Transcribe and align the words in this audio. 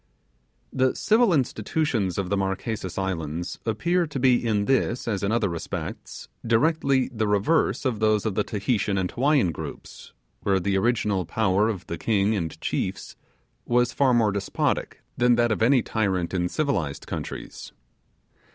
The 0.73 0.95
civil 0.95 1.31
institutions 1.31 2.17
of 2.17 2.29
the 2.31 2.35
Marquesas 2.35 2.97
Islands 2.97 3.59
appear 3.67 4.07
to 4.07 4.19
be 4.19 4.43
in 4.43 4.65
this, 4.65 5.07
as 5.07 5.21
in 5.21 5.31
other 5.31 5.47
respects, 5.47 6.27
directly 6.43 7.11
the 7.13 7.27
reverse 7.27 7.85
of 7.85 7.99
those 7.99 8.25
of 8.25 8.33
the 8.33 8.43
Tahitian 8.43 8.97
and 8.97 9.11
Hawaiian 9.11 9.51
groups, 9.51 10.11
where 10.41 10.59
the 10.59 10.75
original 10.75 11.23
power 11.27 11.69
of 11.69 11.85
the 11.85 11.99
king 11.99 12.35
and 12.35 12.59
chiefs 12.61 13.15
was 13.67 13.93
far 13.93 14.11
more 14.11 14.31
despotic 14.31 15.03
than 15.17 15.35
that 15.35 15.51
of 15.51 15.61
any 15.61 15.83
tyrant 15.83 16.33
in 16.33 16.49
civilized 16.49 17.05
countries. 17.05 17.71